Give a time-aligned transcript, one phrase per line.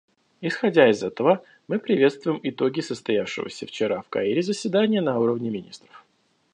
[0.41, 6.03] Исходя из этого, мы приветствуем итоги состоявшегося вчера в Каире заседания на уровне министров.